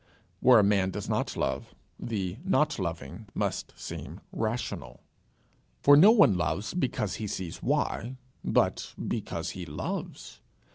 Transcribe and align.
Where 0.39 0.57
a 0.57 0.63
man 0.63 0.89
does 0.89 1.07
not 1.07 1.37
love, 1.37 1.75
the 1.99 2.37
not 2.43 2.79
loving 2.79 3.27
must 3.35 3.71
seem 3.79 4.21
rational. 4.31 5.01
For 5.83 5.95
no 5.95 6.09
one 6.09 6.35
loves 6.35 6.73
because 6.73 7.17
he 7.17 7.27
sees 7.27 7.61
why, 7.61 8.17
but 8.43 8.95
because 9.07 9.51
he 9.51 9.63
loves. 9.63 10.39